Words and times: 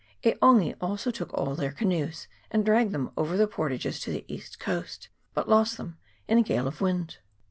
E'Ongi 0.25 0.73
also 0.81 1.11
took 1.11 1.31
all 1.35 1.53
their 1.53 1.71
canoes, 1.71 2.27
and 2.49 2.65
dragged 2.65 2.91
them 2.91 3.11
over 3.15 3.37
the 3.37 3.45
portages 3.45 3.99
to 3.99 4.09
the 4.09 4.25
east 4.27 4.57
coast, 4.59 5.09
but 5.35 5.47
lost 5.47 5.77
them 5.77 5.99
in 6.27 6.39
a 6.39 6.41
gale 6.41 6.67
of 6.67 6.81
wind. 6.81 7.17